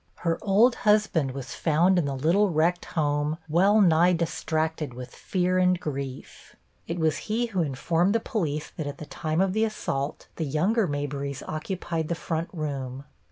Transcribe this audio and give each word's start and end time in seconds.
Her 0.15 0.39
old 0.41 0.77
husband 0.81 1.29
was 1.29 1.53
found 1.53 1.99
in 1.99 2.05
the 2.05 2.15
little 2.15 2.49
wrecked 2.49 2.85
home 2.85 3.37
well 3.47 3.79
nigh 3.79 4.13
distracted 4.13 4.95
with 4.95 5.13
fear 5.13 5.59
and 5.59 5.79
grief. 5.79 6.55
It 6.87 6.97
was 6.97 7.17
he 7.29 7.45
who 7.45 7.61
informed 7.61 8.15
the 8.15 8.19
police 8.19 8.71
that 8.77 8.87
at 8.87 8.97
the 8.97 9.05
time 9.05 9.41
of 9.41 9.53
the 9.53 9.63
assault 9.63 10.27
the 10.37 10.45
younger 10.45 10.87
Mabrys 10.87 11.43
occupied 11.47 12.07
the 12.07 12.15
front 12.15 12.49
room. 12.51 13.03